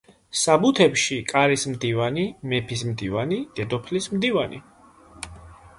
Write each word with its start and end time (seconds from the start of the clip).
საბუთებში 0.43 1.17
„კარის 1.31 1.65
მდივანი“, 1.73 2.25
„მეფის 2.53 2.85
მდივანი“, 2.93 3.39
„დედოფლის 3.61 4.13
მდივანი“. 4.17 4.65